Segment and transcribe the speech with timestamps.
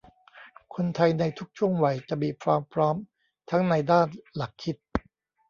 [0.75, 2.95] คนไทยในทุกช่วงวัยจะมีความพร้อม
[3.49, 4.75] ทั้งในด้านหลักคิด